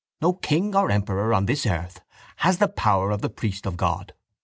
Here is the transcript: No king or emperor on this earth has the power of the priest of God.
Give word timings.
No 0.19 0.33
king 0.33 0.75
or 0.75 0.89
emperor 0.89 1.31
on 1.31 1.45
this 1.45 1.63
earth 1.67 2.01
has 2.37 2.57
the 2.57 2.67
power 2.67 3.11
of 3.11 3.21
the 3.21 3.29
priest 3.29 3.67
of 3.67 3.77
God. 3.77 4.15